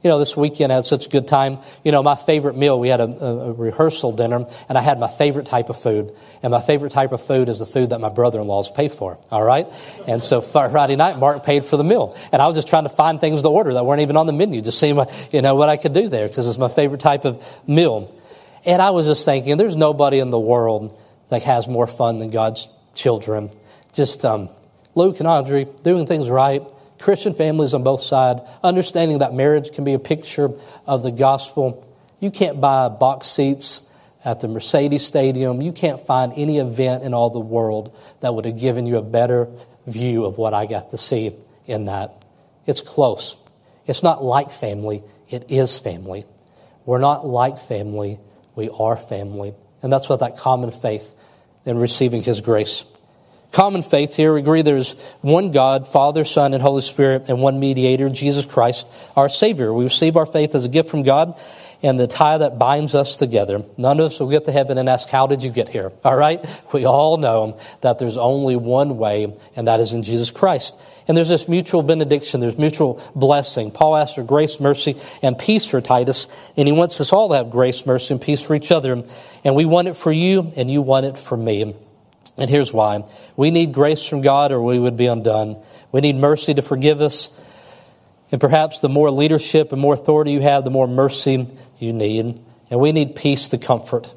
[0.06, 1.58] you know, this weekend I had such a good time.
[1.84, 5.08] You know, my favorite meal, we had a, a, rehearsal dinner, and I had my
[5.08, 6.16] favorite type of food.
[6.44, 8.88] And my favorite type of food is the food that my brother in laws pay
[8.88, 9.66] for, all right?
[10.08, 12.16] And so Friday night, Mark paid for the meal.
[12.32, 14.32] And I was just trying to find things to order that weren't even on the
[14.32, 17.02] menu, just seeing, what, you know, what I could do there, because it's my favorite
[17.02, 18.16] type of meal.
[18.64, 20.96] And I was just thinking, there's nobody in the world
[21.30, 23.50] that has more fun than God's children.
[23.92, 24.50] Just um,
[24.96, 26.62] Luke and Audrey doing things right
[27.00, 30.50] Christian families on both sides, understanding that marriage can be a picture
[30.86, 31.86] of the gospel.
[32.20, 33.82] You can't buy box seats
[34.24, 35.62] at the Mercedes Stadium.
[35.62, 39.02] You can't find any event in all the world that would have given you a
[39.02, 39.48] better
[39.86, 41.36] view of what I got to see
[41.68, 42.24] in that.
[42.66, 43.36] It's close.
[43.86, 46.26] It's not like family, it is family.
[46.86, 48.20] We're not like family,
[48.56, 49.54] we are family.
[49.84, 51.16] And that's what that common faith
[51.66, 52.86] in receiving His grace
[53.56, 57.58] Common faith here, we agree there's one God, Father, Son, and Holy Spirit, and one
[57.58, 59.74] mediator, Jesus Christ, our Savior.
[59.74, 61.40] We receive our faith as a gift from God
[61.82, 63.64] and the tie that binds us together.
[63.78, 65.94] None of us will get to heaven and ask, How did you get here?
[66.04, 66.46] All right?
[66.74, 70.78] We all know that there's only one way, and that is in Jesus Christ.
[71.08, 73.72] And there's this mutual benediction, there's mutual blessing.
[73.72, 77.36] Paul asks for grace, mercy, and peace for Titus, and he wants us all to
[77.36, 79.02] have grace, mercy, and peace for each other.
[79.46, 81.74] And we want it for you, and you want it for me.
[82.38, 83.04] And here's why
[83.36, 85.62] we need grace from God or we would be undone.
[85.92, 87.30] We need mercy to forgive us.
[88.32, 91.48] And perhaps the more leadership and more authority you have, the more mercy
[91.80, 92.40] you need.
[92.70, 94.14] And we need peace to comfort.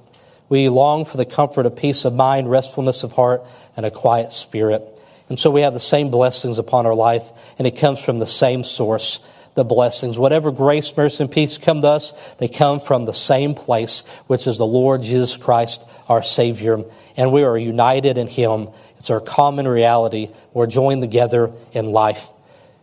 [0.48, 4.32] We long for the comfort of peace of mind, restfulness of heart, and a quiet
[4.32, 4.82] spirit.
[5.28, 8.26] And so we have the same blessings upon our life, and it comes from the
[8.26, 9.20] same source
[9.58, 10.18] the blessings.
[10.18, 14.46] Whatever grace, mercy, and peace come to us, they come from the same place, which
[14.46, 16.84] is the Lord Jesus Christ, our Savior.
[17.16, 18.68] And we are united in Him.
[18.98, 20.30] It's our common reality.
[20.54, 22.28] We're joined together in life.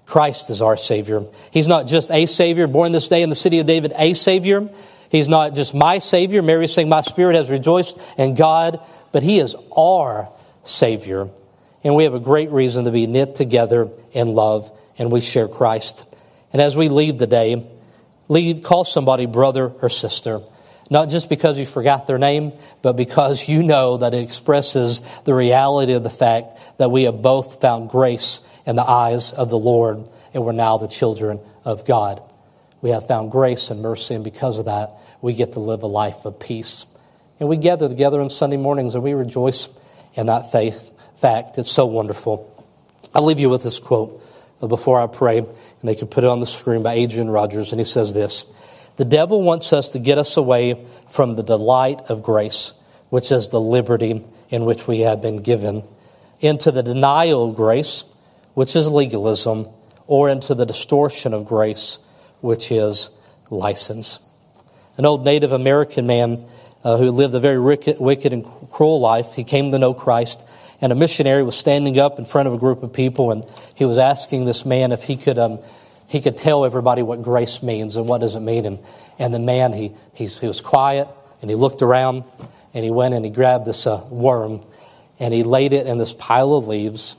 [0.06, 1.24] Christ is our Savior.
[1.50, 4.70] He's not just a Savior, born this day in the city of David, a Savior.
[5.10, 6.42] He's not just my Savior.
[6.42, 8.82] Mary saying, My spirit has rejoiced in God,
[9.14, 10.30] but He is our
[10.64, 11.30] Savior.
[11.86, 15.48] And we have a great reason to be knit together in love, and we share
[15.48, 16.06] Christ.
[16.56, 17.70] And as we leave the day,
[18.30, 20.40] leave, call somebody brother or sister.
[20.90, 25.34] Not just because you forgot their name, but because you know that it expresses the
[25.34, 29.58] reality of the fact that we have both found grace in the eyes of the
[29.58, 32.22] Lord, and we're now the children of God.
[32.82, 34.92] We have found grace and mercy, and because of that,
[35.22, 36.86] we get to live a life of peace.
[37.38, 39.68] And we gather together on Sunday mornings and we rejoice
[40.14, 41.58] in that faith fact.
[41.58, 42.50] It's so wonderful.
[43.14, 44.25] I'll leave you with this quote
[44.68, 45.50] before I pray, and
[45.84, 48.46] they can put it on the screen by Adrian Rogers, and he says this
[48.98, 52.74] The devil wants us to get us away from the delight of grace,
[53.10, 55.84] which is the liberty in which we have been given,
[56.40, 58.04] into the denial of grace,
[58.54, 59.68] which is legalism,
[60.08, 61.98] or into the distortion of grace,
[62.42, 63.10] which is
[63.50, 64.20] license.
[64.98, 66.46] An old Native American man
[66.84, 70.48] uh, who lived a very wicked, wicked and cruel life, he came to know Christ
[70.82, 73.46] and a missionary was standing up in front of a group of people, and
[73.76, 75.60] he was asking this man if he could, um,
[76.08, 78.66] he could tell everybody what grace means and what does it mean.
[78.66, 78.80] And,
[79.18, 81.08] and the man, he, he, he was quiet,
[81.42, 82.24] and he looked around,
[82.74, 84.62] and he went and he grabbed this uh, worm,
[85.20, 87.16] and he laid it in this pile of leaves,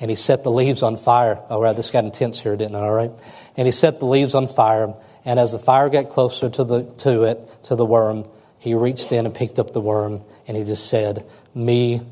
[0.00, 1.38] and he set the leaves on fire.
[1.48, 2.78] Oh, right, this got intense here, didn't it?
[2.78, 3.10] All right.
[3.56, 6.82] And he set the leaves on fire, and as the fire got closer to, the,
[6.98, 8.24] to it, to the worm,
[8.58, 11.24] he reached in and picked up the worm, and he just said,
[11.54, 12.02] Me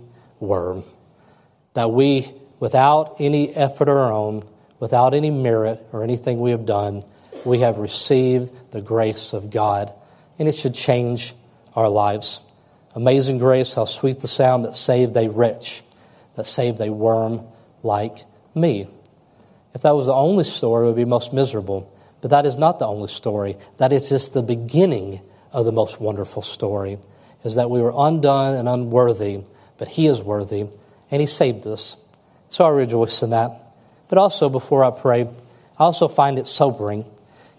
[0.40, 0.82] were.
[1.74, 4.44] That we, without any effort of our own,
[4.80, 7.02] without any merit or anything we have done,
[7.44, 9.92] we have received the grace of God.
[10.38, 11.34] And it should change
[11.74, 12.42] our lives.
[12.94, 15.82] Amazing grace, how sweet the sound that saved a wretch,
[16.34, 17.46] that saved a worm
[17.82, 18.24] like
[18.54, 18.86] me.
[19.74, 21.92] If that was the only story, it would be most miserable.
[22.22, 23.56] But that is not the only story.
[23.76, 25.20] That is just the beginning
[25.52, 26.98] of the most wonderful story,
[27.44, 29.44] is that we were undone and unworthy,
[29.78, 30.68] but He is worthy,
[31.10, 31.96] and He saved us.
[32.48, 33.62] So I rejoice in that.
[34.08, 37.04] But also, before I pray, I also find it sobering,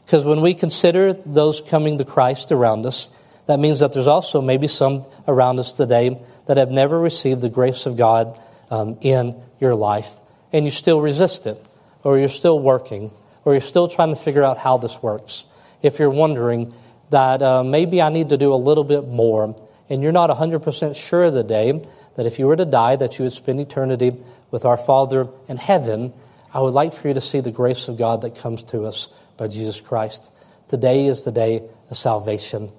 [0.05, 3.09] because when we consider those coming to Christ around us,
[3.47, 7.49] that means that there's also maybe some around us today that have never received the
[7.49, 8.39] grace of God
[8.69, 10.11] um, in your life,
[10.53, 11.65] and you still resist it
[12.07, 13.11] or you're still working,
[13.43, 15.43] or you're still trying to figure out how this works,
[15.81, 16.73] if you're wondering
[17.09, 19.53] that uh, maybe I need to do a little bit more,
[19.89, 21.81] and you're not 100% sure the day
[22.17, 24.11] that if you were to die, that you would spend eternity
[24.51, 26.11] with our Father in heaven,
[26.53, 29.07] I would like for you to see the grace of God that comes to us
[29.37, 30.31] by Jesus Christ.
[30.67, 32.69] Today is the day of salvation.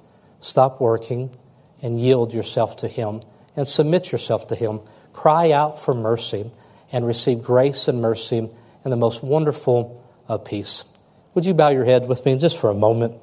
[0.40, 1.30] Stop working
[1.80, 3.22] and yield yourself to Him
[3.56, 4.80] and submit yourself to Him.
[5.12, 6.50] Cry out for mercy
[6.90, 10.84] and receive grace and mercy and the most wonderful of peace.
[11.34, 13.22] Would you bow your head with me just for a moment?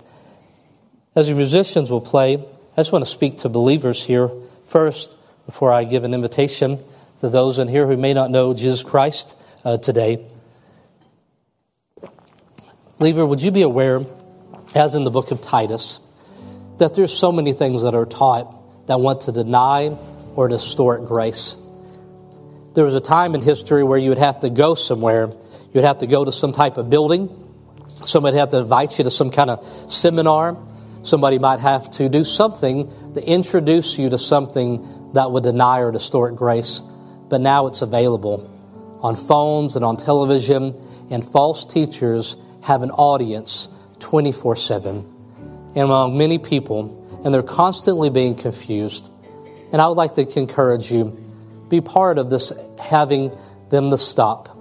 [1.14, 4.30] As the musicians will play, I just want to speak to believers here
[4.66, 6.80] first before I give an invitation
[7.22, 10.26] to those in here who may not know Jesus Christ uh, today.
[12.98, 14.02] Believer, would you be aware,
[14.74, 16.00] as in the book of Titus,
[16.78, 19.96] that there's so many things that are taught that want to deny
[20.36, 21.56] or distort grace?
[22.74, 25.32] There was a time in history where you would have to go somewhere
[25.76, 27.28] You'd have to go to some type of building.
[28.02, 30.56] Somebody have to invite you to some kind of seminar.
[31.04, 35.92] Somebody might have to do something to introduce you to something that would deny or
[35.92, 36.82] distort grace.
[37.28, 38.50] But now it's available
[39.02, 40.74] on phones and on television,
[41.10, 43.68] and false teachers have an audience
[44.00, 45.12] 24 7
[45.76, 49.12] and among many people, and they're constantly being confused.
[49.72, 51.22] And I would like to encourage you
[51.68, 53.32] be part of this having
[53.70, 54.56] them to stop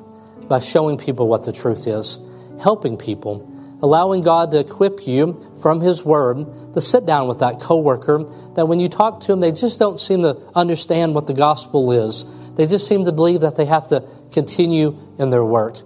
[0.48, 2.18] by showing people what the truth is,
[2.60, 3.50] helping people,
[3.82, 8.66] allowing God to equip you from His Word to sit down with that coworker that
[8.66, 12.24] when you talk to them, they just don't seem to understand what the gospel is.
[12.54, 15.76] They just seem to believe that they have to continue in their work.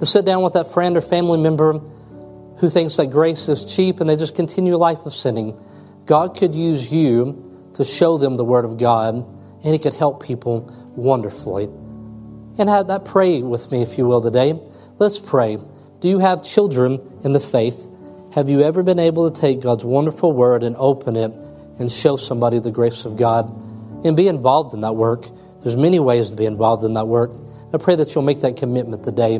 [0.00, 1.78] To sit down with that friend or family member
[2.58, 5.58] who thinks that grace is cheap and they just continue a life of sinning.
[6.06, 10.22] God could use you to show them the Word of God, and He could help
[10.22, 11.68] people wonderfully
[12.58, 14.58] and have that pray with me, if you will, today.
[14.98, 15.58] Let's pray.
[16.04, 17.88] Do you have children in the faith?
[18.34, 21.32] Have you ever been able to take God's wonderful word and open it
[21.78, 23.48] and show somebody the grace of God
[24.04, 25.24] and be involved in that work?
[25.62, 27.30] There's many ways to be involved in that work.
[27.72, 29.38] I pray that you'll make that commitment today,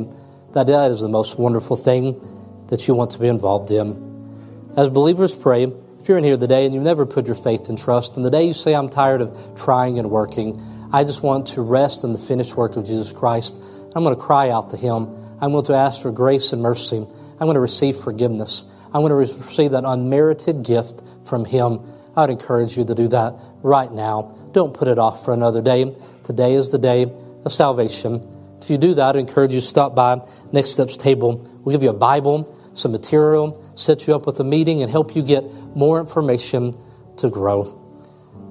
[0.53, 4.73] that that is the most wonderful thing that you want to be involved in.
[4.75, 5.65] As believers pray,
[6.01, 8.31] if you're in here today and you've never put your faith and trust, and the
[8.31, 10.59] day you say, I'm tired of trying and working,
[10.91, 13.55] I just want to rest in the finished work of Jesus Christ.
[13.95, 15.24] I'm going to cry out to Him.
[15.45, 16.97] I'm going to ask for grace and mercy.
[16.97, 18.63] I'm going to receive forgiveness.
[18.91, 21.81] I'm going to receive that unmerited gift from Him.
[22.15, 24.35] I'd encourage you to do that right now.
[24.53, 25.95] Don't put it off for another day.
[26.23, 27.03] Today is the day
[27.43, 28.27] of salvation.
[28.59, 31.37] If you do that, I encourage you to stop by Next Steps table.
[31.63, 35.15] We'll give you a Bible, some material, set you up with a meeting, and help
[35.15, 35.43] you get
[35.75, 36.75] more information
[37.17, 37.79] to grow.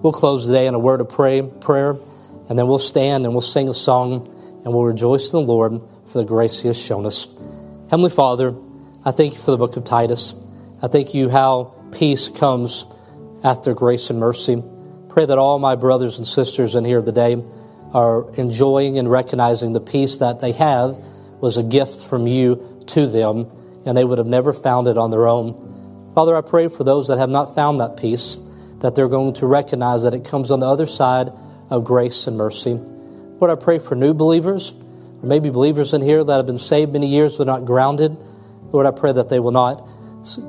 [0.00, 1.96] We'll close today in a word of pray, prayer.
[2.48, 4.28] And then we'll stand and we'll sing a song
[4.64, 5.82] and we'll rejoice in the Lord
[6.14, 7.26] for the grace He has shown us.
[7.90, 8.54] Heavenly Father,
[9.04, 10.32] I thank you for the book of Titus.
[10.80, 12.86] I thank you how peace comes
[13.42, 14.62] after grace and mercy.
[15.08, 17.42] Pray that all my brothers and sisters in here today
[17.92, 21.04] are enjoying and recognizing the peace that they have
[21.40, 23.50] was a gift from you to them,
[23.84, 26.12] and they would have never found it on their own.
[26.14, 28.38] Father, I pray for those that have not found that peace,
[28.82, 31.32] that they're going to recognize that it comes on the other side
[31.70, 32.74] of grace and mercy.
[32.74, 34.72] Lord, I pray for new believers,
[35.24, 38.14] or maybe believers in here that have been saved many years but not grounded.
[38.72, 39.88] Lord, I pray that they will not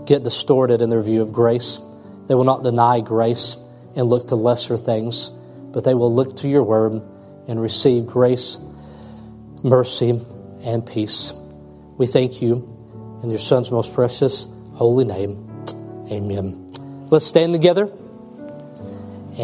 [0.05, 1.79] get distorted in their view of grace.
[2.27, 3.55] They will not deny grace
[3.95, 5.29] and look to lesser things,
[5.71, 7.07] but they will look to your word
[7.47, 8.57] and receive grace,
[9.63, 10.19] mercy,
[10.63, 11.31] and peace.
[11.97, 12.67] We thank you
[13.23, 15.41] in your Son's most precious, holy name.
[16.11, 16.73] Amen.
[17.09, 17.89] Let's stand together.